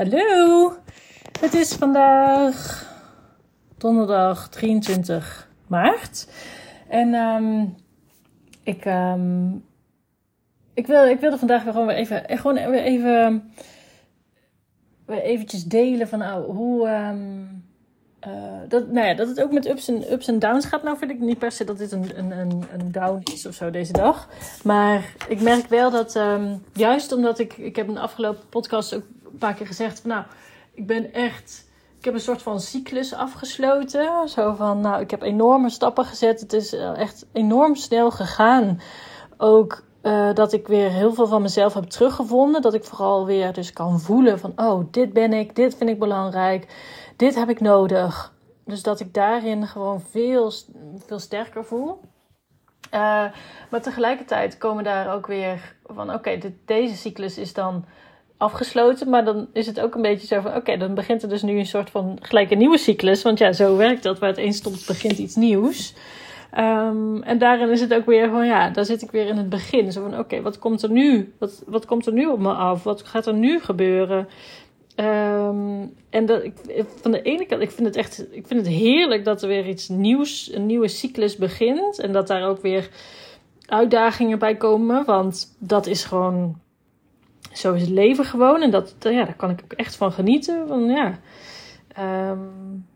[0.00, 0.72] Hallo,
[1.40, 2.86] het is vandaag
[3.78, 6.28] donderdag 23 maart.
[6.88, 7.74] En um,
[8.62, 9.64] ik, um,
[10.74, 13.52] ik, wil, ik wilde vandaag weer gewoon weer even, gewoon weer even,
[15.06, 17.64] weer eventjes delen van nou, hoe, um,
[18.26, 18.32] uh,
[18.68, 20.82] dat, nou ja, dat het ook met ups en, ups downs gaat.
[20.82, 23.54] Nou vind ik niet per se dat dit een, een, een, een down is of
[23.54, 24.28] zo deze dag.
[24.64, 26.20] Maar ik merk wel dat,
[26.72, 30.24] juist omdat ik, ik heb de afgelopen podcast ook een paar keer gezegd van nou,
[30.72, 34.28] ik ben echt, ik heb een soort van cyclus afgesloten.
[34.28, 36.40] Zo van nou, ik heb enorme stappen gezet.
[36.40, 38.80] Het is eh, echt enorm snel gegaan.
[39.36, 42.62] Ook uh, dat ik weer heel veel van mezelf heb teruggevonden.
[42.62, 45.98] Dat ik vooral weer dus kan voelen van oh, dit ben ik, dit vind ik
[45.98, 46.66] belangrijk
[47.20, 48.32] dit heb ik nodig.
[48.64, 50.52] Dus dat ik daarin gewoon veel,
[51.06, 52.00] veel sterker voel.
[52.94, 53.26] Uh,
[53.70, 57.84] maar tegelijkertijd komen daar ook weer van: oké, deze cyclus is dan
[58.40, 59.08] afgesloten.
[59.08, 61.58] Maar dan is het ook een beetje zo van: oké, dan begint er dus nu
[61.58, 63.22] een soort van gelijk een nieuwe cyclus.
[63.22, 64.18] Want ja, zo werkt dat.
[64.18, 65.94] Waar het eens stopt, begint iets nieuws.
[66.58, 69.48] Um, en daarin is het ook weer van ja, daar zit ik weer in het
[69.48, 69.92] begin.
[69.92, 71.32] Zo van: oké, wat komt er nu?
[71.38, 72.82] Wat, wat komt er nu op me af?
[72.82, 74.28] Wat gaat er nu gebeuren?
[74.96, 76.52] Um, en dat, ik,
[77.00, 79.68] van de ene kant, ik vind het echt ik vind het heerlijk dat er weer
[79.68, 81.98] iets nieuws, een nieuwe cyclus begint.
[81.98, 82.88] En dat daar ook weer
[83.66, 85.04] uitdagingen bij komen.
[85.04, 86.60] Want dat is gewoon,
[87.52, 88.62] zo is het leven gewoon.
[88.62, 90.68] En dat, ja, daar kan ik ook echt van genieten.
[90.68, 91.18] Van, ja,
[92.30, 92.86] um,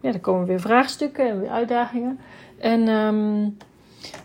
[0.00, 2.18] ja, er komen weer vraagstukken en weer uitdagingen.
[2.58, 3.56] En um,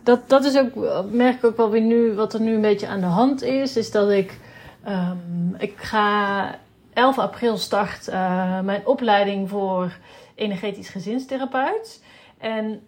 [0.03, 0.71] dat, dat is ook,
[1.11, 3.77] merk ik ook wel weer nu, wat er nu een beetje aan de hand is.
[3.77, 4.39] Is dat ik,
[4.87, 6.55] um, ik ga
[6.93, 9.97] 11 april start uh, mijn opleiding voor
[10.35, 12.03] energetisch gezinstherapeut.
[12.37, 12.81] En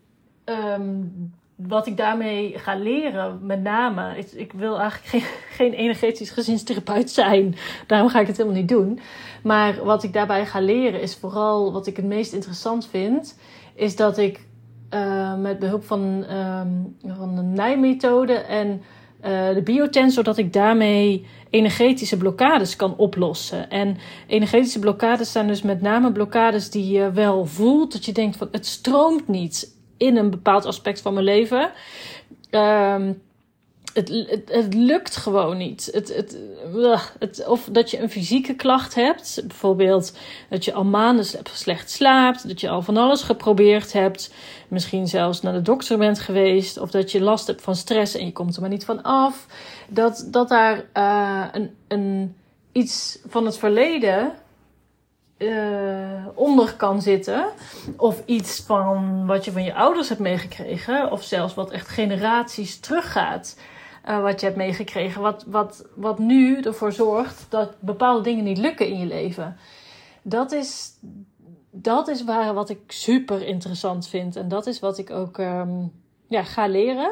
[0.45, 5.23] um, wat ik daarmee ga leren, met name, is, ik wil eigenlijk geen,
[5.58, 7.56] geen energetisch gezinstherapeut zijn.
[7.88, 9.00] Daarom ga ik het helemaal niet doen.
[9.44, 13.39] Maar wat ik daarbij ga leren is vooral wat ik het meest interessant vind,
[13.75, 14.47] is dat ik
[14.94, 18.81] uh, met behulp van, um, van de nijmethode en
[19.25, 23.69] uh, de biotensor, dat ik daarmee energetische blokkades kan oplossen.
[23.69, 23.97] En
[24.28, 27.91] energetische blokkades zijn dus met name blokkades die je wel voelt.
[27.91, 31.72] Dat je denkt van het stroomt niet in een bepaald aspect van mijn leven.
[32.51, 33.23] Um,
[33.95, 35.89] het, het, het, lukt gewoon niet.
[35.91, 36.16] Het,
[37.19, 39.44] het, of dat je een fysieke klacht hebt.
[39.47, 40.17] Bijvoorbeeld
[40.50, 42.47] dat je al maanden slecht slaapt.
[42.47, 44.34] Dat je al van alles geprobeerd hebt.
[44.67, 46.78] Misschien zelfs naar de dokter bent geweest.
[46.78, 49.47] Of dat je last hebt van stress en je komt er maar niet van af.
[49.88, 52.35] Dat, dat daar uh, een, een,
[52.72, 54.34] iets van het verleden
[55.38, 57.46] uh, onder kan zitten.
[57.97, 61.12] Of iets van wat je van je ouders hebt meegekregen.
[61.12, 63.59] Of zelfs wat echt generaties teruggaat.
[64.09, 65.22] Uh, wat je hebt meegekregen.
[65.22, 69.57] Wat, wat, wat nu ervoor zorgt dat bepaalde dingen niet lukken in je leven.
[70.22, 70.91] Dat is,
[71.72, 74.35] dat is waar, wat ik super interessant vind.
[74.35, 75.91] En dat is wat ik ook um,
[76.28, 77.12] ja, ga leren.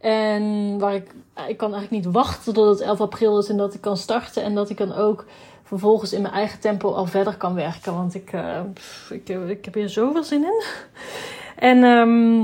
[0.00, 1.14] En waar ik,
[1.48, 4.42] ik kan eigenlijk niet wachten tot het 11 april is en dat ik kan starten.
[4.42, 5.24] En dat ik dan ook
[5.72, 7.94] vervolgens in mijn eigen tempo al verder kan werken.
[7.94, 8.60] Want ik, uh,
[9.10, 10.62] ik, ik heb hier zoveel zin in.
[11.56, 12.42] En um,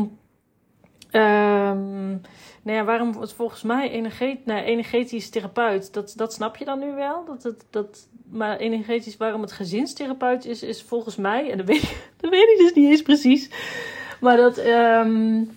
[2.62, 6.94] nou ja, waarom volgens mij energet, nou, energetisch therapeut, dat, dat snap je dan nu
[6.94, 7.24] wel.
[7.24, 11.82] Dat, dat, dat, maar energetisch, waarom het gezinstherapeut is, is volgens mij, en dat weet,
[11.82, 13.50] ik, dat weet ik dus niet eens precies.
[14.20, 15.56] Maar dat, um,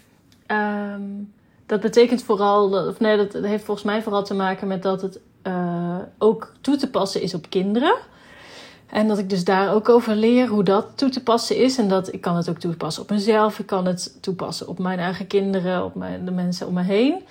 [1.65, 5.19] dat betekent vooral, of nee, dat heeft volgens mij vooral te maken met dat het
[5.47, 7.95] uh, ook toe te passen is op kinderen.
[8.91, 11.77] En dat ik dus daar ook over leer hoe dat toe te passen is.
[11.77, 13.59] En dat ik kan het ook toepassen op mezelf.
[13.59, 17.23] Ik kan het toepassen op mijn eigen kinderen, op mijn, de mensen om me heen.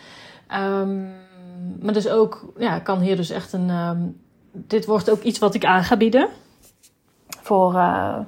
[0.54, 1.12] Um,
[1.80, 3.70] maar dus ook, ja, kan hier dus echt een.
[3.70, 4.20] Um,
[4.52, 6.28] dit wordt ook iets wat ik aan ga bieden.
[7.40, 7.74] Voor.
[7.74, 8.18] Uh,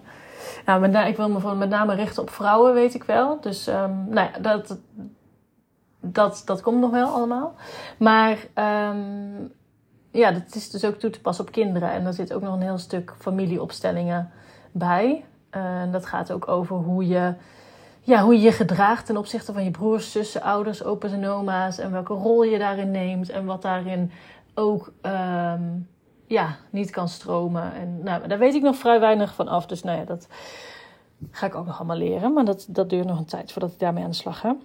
[0.67, 3.41] nou, met, ik wil me met name richten op vrouwen, weet ik wel.
[3.41, 4.79] Dus um, nou ja, dat,
[6.01, 7.55] dat, dat komt nog wel allemaal.
[7.99, 8.39] Maar
[10.13, 11.91] ja, dat is dus ook toe te passen op kinderen.
[11.91, 14.31] En daar zit ook nog een heel stuk familieopstellingen
[14.73, 15.25] bij.
[15.51, 17.35] En dat gaat ook over hoe je,
[18.01, 21.79] ja, hoe je gedraagt ten opzichte van je broers, zussen, ouders, opa's en oma's.
[21.79, 23.31] En welke rol je daarin neemt.
[23.31, 24.11] En wat daarin
[24.55, 25.89] ook um,
[26.27, 27.75] ja, niet kan stromen.
[27.75, 29.67] En nou, daar weet ik nog vrij weinig van af.
[29.67, 30.29] Dus nou ja, dat
[31.31, 32.33] ga ik ook nog allemaal leren.
[32.33, 34.57] Maar dat, dat duurt nog een tijd voordat ik daarmee aan de slag ga.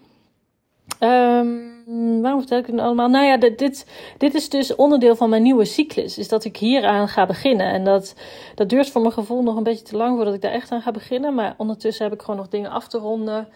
[0.99, 3.09] Um, waarom vertel ik het allemaal?
[3.09, 3.85] Nou ja, dit,
[4.17, 6.17] dit, is dus onderdeel van mijn nieuwe cyclus.
[6.17, 7.67] Is dat ik hieraan ga beginnen.
[7.67, 8.15] En dat,
[8.55, 10.81] dat duurt voor mijn gevoel nog een beetje te lang voordat ik daar echt aan
[10.81, 11.33] ga beginnen.
[11.33, 13.47] Maar ondertussen heb ik gewoon nog dingen af te ronden.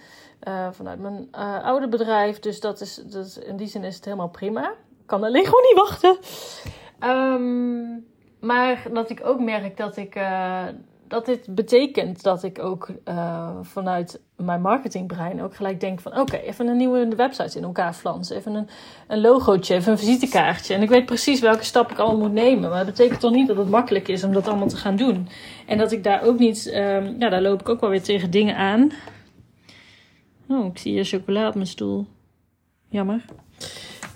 [0.48, 2.40] Uh, vanuit mijn uh, oude bedrijf.
[2.40, 4.70] Dus dat is, dat in die zin is het helemaal prima.
[4.72, 6.18] Ik kan alleen gewoon niet wachten.
[7.04, 8.06] Um,
[8.40, 10.16] maar dat ik ook merk dat ik.
[10.16, 10.64] Uh,
[11.12, 16.20] dat dit betekent dat ik ook uh, vanuit mijn marketingbrein ook gelijk denk van...
[16.20, 18.36] oké, even een nieuwe website in elkaar flansen.
[18.36, 18.68] Even een,
[19.08, 20.74] een logootje, even een visitekaartje.
[20.74, 22.70] En ik weet precies welke stap ik allemaal moet nemen.
[22.70, 25.28] Maar dat betekent toch niet dat het makkelijk is om dat allemaal te gaan doen.
[25.68, 26.72] En dat ik daar ook niet...
[26.76, 28.92] Um, ja, daar loop ik ook wel weer tegen dingen aan.
[30.48, 32.08] Oh, ik zie hier chocola op mijn stoel.
[32.90, 33.26] Jammer.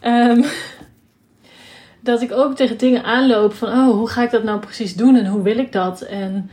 [0.04, 0.46] Um,
[2.10, 3.70] dat ik ook tegen dingen aanloop van...
[3.70, 6.02] oh, hoe ga ik dat nou precies doen en hoe wil ik dat?
[6.02, 6.50] En...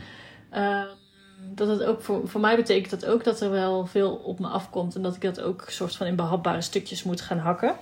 [0.57, 0.87] Um,
[1.55, 4.47] dat het ook voor, voor mij betekent dat ook dat er wel veel op me
[4.47, 4.95] afkomt.
[4.95, 7.75] En dat ik dat ook soort van in behapbare stukjes moet gaan hakken.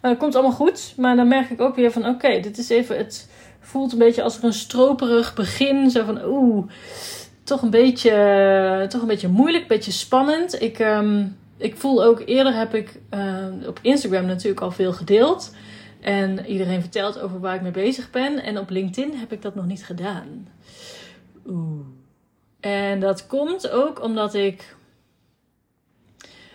[0.00, 0.94] Het komt allemaal goed.
[0.96, 2.96] Maar dan merk ik ook weer van oké, dit is even.
[2.96, 3.28] Het
[3.60, 5.90] voelt een beetje als een stroperig begin.
[5.90, 6.70] Zo van oeh,
[7.44, 10.60] toch een beetje, toch een beetje moeilijk, een beetje spannend.
[10.62, 15.54] Ik, um, ik voel ook eerder heb ik uh, op Instagram natuurlijk al veel gedeeld.
[16.00, 18.42] En iedereen vertelt over waar ik mee bezig ben.
[18.42, 20.48] En op LinkedIn heb ik dat nog niet gedaan.
[21.46, 21.86] Oeh.
[22.60, 24.76] En dat komt ook omdat ik.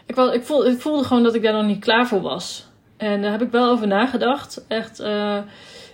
[0.06, 2.68] Ik, wel, ik, voelde, ik voelde gewoon dat ik daar nog niet klaar voor was.
[2.98, 4.66] En daar heb ik wel over nagedacht.
[4.68, 5.38] Echt uh,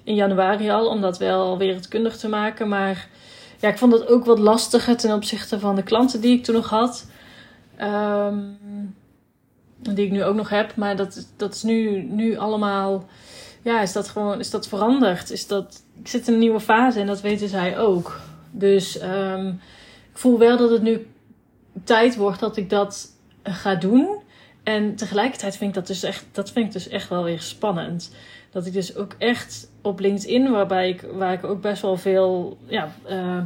[0.04, 2.70] in januari al, om dat wel wereldkundig te maken.
[2.70, 3.08] Maar
[3.60, 6.56] ja, ik vond dat ook wat lastiger ten opzichte van de klanten die ik toen
[6.56, 7.08] nog had.
[7.82, 8.58] Um,
[9.78, 10.76] die ik nu ook nog heb.
[10.76, 13.06] Maar dat, dat is nu, nu allemaal.
[13.62, 15.32] Ja, is dat gewoon is dat veranderd?
[15.32, 18.20] Is dat, ik zit in een nieuwe fase en dat weten zij ook.
[18.58, 19.48] Dus um,
[20.12, 21.08] ik voel wel dat het nu
[21.84, 23.08] tijd wordt dat ik dat
[23.44, 24.24] ga doen.
[24.64, 28.16] En tegelijkertijd vind ik dat dus echt, dat vind ik dus echt wel weer spannend.
[28.52, 32.58] Dat ik dus ook echt op LinkedIn, waarbij ik, waar ik ook best wel veel
[32.66, 33.42] ja, uh,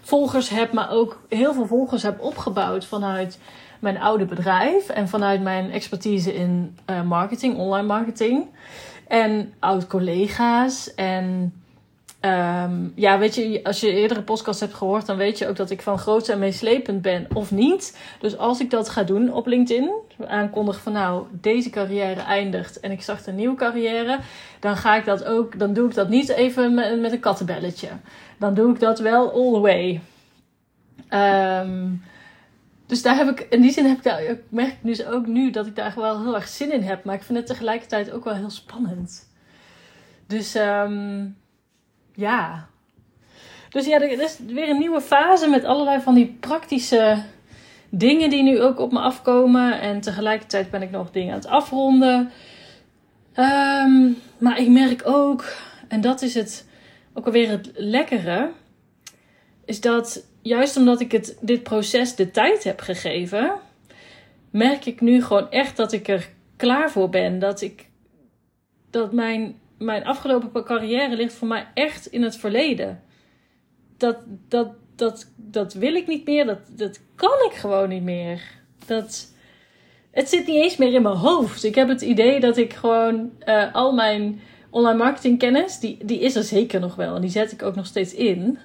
[0.00, 3.38] volgers heb, maar ook heel veel volgers heb opgebouwd vanuit
[3.78, 8.46] mijn oude bedrijf en vanuit mijn expertise in uh, marketing, online marketing.
[9.08, 11.52] En oud collega's en
[12.24, 15.70] Um, ja, weet je, als je eerdere podcast hebt gehoord, dan weet je ook dat
[15.70, 17.98] ik van groot en meeslepend ben of niet.
[18.20, 19.92] Dus als ik dat ga doen op LinkedIn,
[20.26, 24.18] aankondig van nou, deze carrière eindigt en ik start een nieuwe carrière,
[24.60, 27.88] dan ga ik dat ook, dan doe ik dat niet even met, een kattenbelletje.
[28.38, 30.00] Dan doe ik dat wel all the way.
[31.60, 32.02] Um,
[32.86, 35.50] dus daar heb ik, in die zin heb ik daar, ik merk dus ook nu
[35.50, 38.24] dat ik daar wel heel erg zin in heb, maar ik vind het tegelijkertijd ook
[38.24, 39.28] wel heel spannend.
[40.26, 41.36] Dus um,
[42.14, 42.68] ja.
[43.70, 47.22] Dus ja, er is weer een nieuwe fase met allerlei van die praktische
[47.88, 49.80] dingen die nu ook op me afkomen.
[49.80, 52.30] En tegelijkertijd ben ik nog dingen aan het afronden.
[53.36, 55.44] Um, maar ik merk ook,
[55.88, 56.68] en dat is het
[57.12, 58.50] ook alweer het lekkere,
[59.64, 63.52] is dat juist omdat ik het, dit proces de tijd heb gegeven,
[64.50, 67.38] merk ik nu gewoon echt dat ik er klaar voor ben.
[67.38, 67.86] Dat ik
[68.90, 73.02] dat mijn mijn afgelopen carrière ligt voor mij echt in het verleden.
[73.96, 74.16] Dat,
[74.48, 76.46] dat, dat, dat wil ik niet meer.
[76.46, 78.42] Dat, dat kan ik gewoon niet meer.
[78.86, 79.32] Dat,
[80.10, 81.64] het zit niet eens meer in mijn hoofd.
[81.64, 84.40] Ik heb het idee dat ik gewoon uh, al mijn
[84.70, 87.14] online marketing kennis, die, die is er zeker nog wel.
[87.14, 88.58] En die zet ik ook nog steeds in.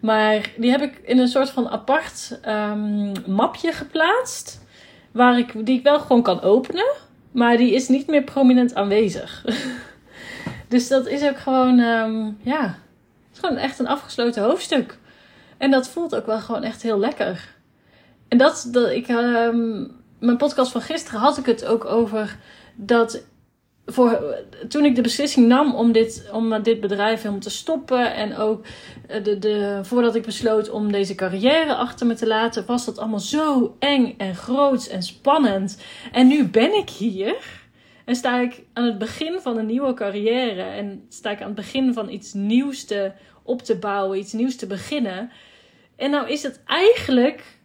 [0.00, 4.66] Maar die heb ik in een soort van apart um, mapje geplaatst.
[5.12, 6.92] Waar ik, die ik wel gewoon kan openen.
[7.32, 9.44] Maar die is niet meer prominent aanwezig.
[10.68, 14.98] Dus dat is ook gewoon, um, ja, het is gewoon echt een afgesloten hoofdstuk.
[15.56, 17.54] En dat voelt ook wel gewoon echt heel lekker.
[18.28, 22.38] En dat, dat ik, um, mijn podcast van gisteren had ik het ook over
[22.74, 23.22] dat
[23.90, 24.34] voor,
[24.68, 28.64] toen ik de beslissing nam om dit, om dit bedrijf helemaal te stoppen en ook
[29.08, 32.98] eh, de, de, voordat ik besloot om deze carrière achter me te laten, was dat
[32.98, 35.78] allemaal zo eng en groot en spannend.
[36.12, 37.36] En nu ben ik hier.
[38.08, 41.56] En sta ik aan het begin van een nieuwe carrière en sta ik aan het
[41.56, 43.12] begin van iets nieuws te,
[43.42, 45.30] op te bouwen, iets nieuws te beginnen.
[45.96, 47.58] En nou is het eigenlijk,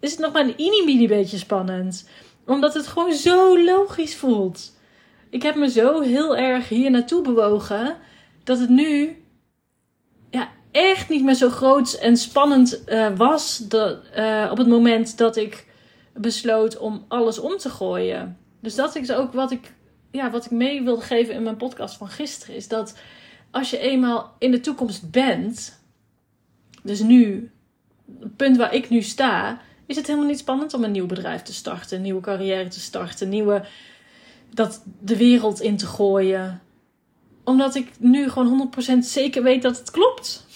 [0.00, 2.08] is het nog maar een mini beetje spannend.
[2.46, 4.76] Omdat het gewoon zo logisch voelt.
[5.30, 7.96] Ik heb me zo heel erg hier naartoe bewogen
[8.44, 9.22] dat het nu
[10.30, 15.18] ja, echt niet meer zo groot en spannend uh, was dat, uh, op het moment
[15.18, 15.66] dat ik
[16.12, 18.43] besloot om alles om te gooien.
[18.64, 19.72] Dus dat is ook wat ik,
[20.10, 22.54] ja, wat ik mee wilde geven in mijn podcast van gisteren.
[22.54, 22.98] Is dat
[23.50, 25.80] als je eenmaal in de toekomst bent,
[26.82, 27.50] dus nu,
[28.20, 31.42] het punt waar ik nu sta, is het helemaal niet spannend om een nieuw bedrijf
[31.42, 33.64] te starten, een nieuwe carrière te starten, nieuwe,
[34.50, 36.62] dat de wereld in te gooien.
[37.44, 40.46] Omdat ik nu gewoon 100% zeker weet dat het klopt.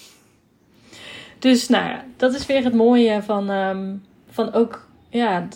[1.38, 5.48] Dus nou ja, dat is weer het mooie van, um, van ook, ja,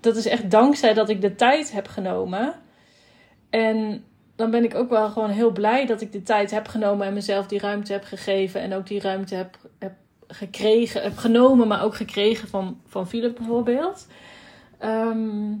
[0.00, 2.54] dat is echt dankzij dat ik de tijd heb genomen.
[3.50, 4.04] En
[4.36, 7.12] dan ben ik ook wel gewoon heel blij dat ik de tijd heb genomen en
[7.12, 8.60] mezelf die ruimte heb gegeven.
[8.60, 9.92] En ook die ruimte heb, heb
[10.26, 14.06] gekregen, heb genomen, maar ook gekregen van, van Philip bijvoorbeeld.
[14.78, 15.54] Ehm,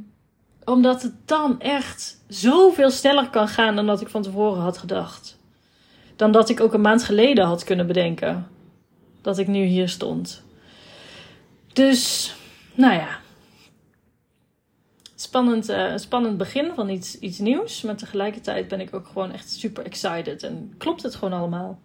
[0.64, 5.38] omdat het dan echt zoveel sneller kan gaan dan dat ik van tevoren had gedacht.
[6.16, 8.48] Dan dat ik ook een maand geleden had kunnen bedenken.
[9.20, 10.42] Dat ik nu hier stond.
[11.72, 12.34] Dus,
[12.74, 13.08] nou ja.
[15.20, 17.82] Spannend, uh, spannend begin van iets, iets nieuws.
[17.82, 20.42] Maar tegelijkertijd ben ik ook gewoon echt super excited.
[20.42, 21.78] En klopt het gewoon allemaal.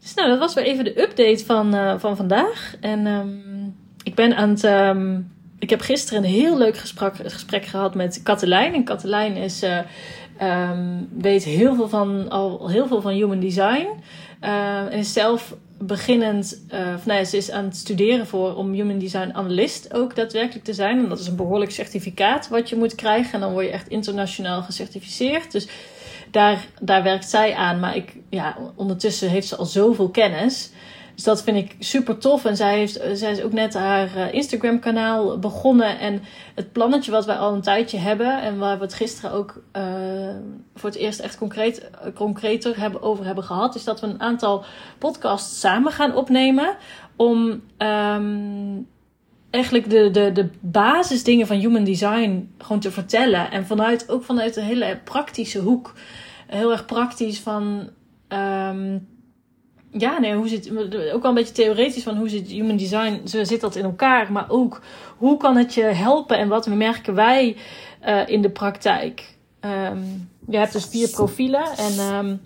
[0.00, 2.76] Dus nou, dat was weer even de update van, uh, van vandaag.
[2.80, 4.64] En um, ik ben aan het.
[4.64, 8.74] Um, ik heb gisteren een heel leuk gesprek, gesprek gehad met Katelijn.
[8.74, 9.78] En Katelijn is, uh,
[10.70, 13.88] um, weet heel veel van, al heel veel van human design.
[14.40, 18.98] En is zelf beginnend, uh, of nee, ze is aan het studeren voor om Human
[18.98, 20.98] Design Analyst ook daadwerkelijk te zijn.
[20.98, 23.32] En dat is een behoorlijk certificaat wat je moet krijgen.
[23.32, 25.52] En dan word je echt internationaal gecertificeerd.
[25.52, 25.68] Dus
[26.30, 27.80] daar, daar werkt zij aan.
[27.80, 30.70] Maar ik, ja, ondertussen heeft ze al zoveel kennis.
[31.14, 32.44] Dus dat vind ik super tof.
[32.44, 35.98] En zij, heeft, zij is ook net haar uh, Instagram kanaal begonnen.
[35.98, 36.22] En
[36.54, 38.42] het plannetje wat wij al een tijdje hebben.
[38.42, 39.82] En waar we het gisteren ook uh,
[40.74, 43.74] voor het eerst echt concreet, concreter hebben, over hebben gehad.
[43.74, 44.64] Is dat we een aantal
[44.98, 46.76] podcasts samen gaan opnemen.
[47.16, 48.88] Om um,
[49.50, 53.50] eigenlijk de, de, de basisdingen van human design gewoon te vertellen.
[53.50, 55.92] En vanuit, ook vanuit een hele praktische hoek.
[56.46, 57.90] Heel erg praktisch van...
[58.28, 59.12] Um,
[59.98, 60.70] ja, nee, hoe zit,
[61.12, 64.32] ook wel een beetje theoretisch van hoe zit human design, zo zit dat in elkaar.
[64.32, 64.80] Maar ook,
[65.16, 67.56] hoe kan het je helpen en wat merken wij
[68.06, 69.34] uh, in de praktijk?
[69.60, 72.40] Um, je hebt dus vier profielen en um,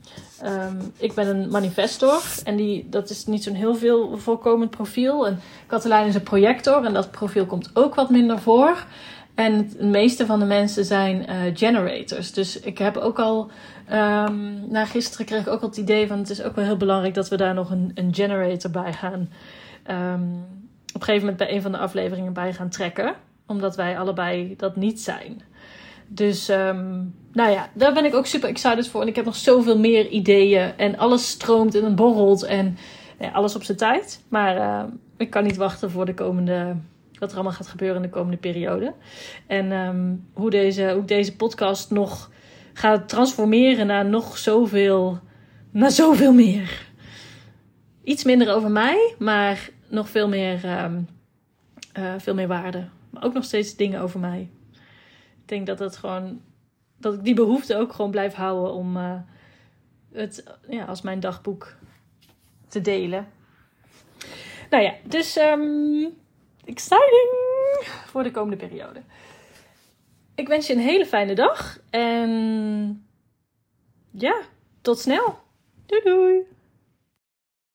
[0.45, 2.23] um, ik ben een manifestor.
[2.45, 5.26] En die, dat is niet zo'n heel veel voorkomend profiel.
[5.26, 8.87] En Katelijn is een projector en dat profiel komt ook wat minder voor.
[9.38, 12.33] En het meeste van de mensen zijn uh, generators.
[12.33, 13.50] Dus ik heb ook al
[13.92, 16.76] Um, na gisteren kreeg ik ook al het idee van het is ook wel heel
[16.76, 19.30] belangrijk dat we daar nog een, een generator bij gaan.
[19.90, 20.45] Um,
[20.88, 23.14] op een gegeven moment bij een van de afleveringen bij gaan trekken.
[23.47, 25.42] Omdat wij allebei dat niet zijn.
[26.07, 29.00] Dus um, nou ja, daar ben ik ook super excited voor.
[29.00, 30.73] En ik heb nog zoveel meer ideeën.
[30.76, 32.42] En alles stroomt en borrelt.
[32.42, 32.78] En
[33.33, 34.23] alles op zijn tijd.
[34.28, 36.76] Maar ik kan niet wachten voor de komende.
[37.19, 38.95] Wat er allemaal gaat gebeuren in de komende periode.
[39.47, 42.31] En um, hoe, deze, hoe deze podcast nog
[42.73, 45.19] gaat transformeren naar nog zoveel,
[45.71, 46.87] naar zoveel meer.
[48.05, 51.09] Iets minder over mij, maar nog veel meer, um,
[52.19, 52.89] veel meer waarde.
[53.11, 54.51] Maar ook nog steeds dingen over mij.
[55.43, 56.41] Ik denk dat het gewoon,
[56.97, 59.15] dat ik die behoefte ook gewoon blijf houden om uh,
[60.13, 61.77] het ja, als mijn dagboek
[62.69, 63.27] te delen.
[64.71, 66.09] Nou ja, dus um,
[66.69, 67.31] exciting
[68.07, 69.01] voor de komende periode
[70.39, 71.79] ik wens je een hele fijne dag.
[71.91, 73.07] En
[74.11, 74.41] ja,
[74.81, 75.39] tot snel.
[75.87, 76.47] Doei doei.